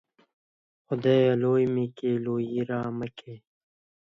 خدايه! 0.85 1.31
لوى 1.41 1.65
مې 1.73 1.85
کې، 1.97 2.11
لويي 2.23 2.61
رامه 2.69 3.07
کې. 3.17 3.33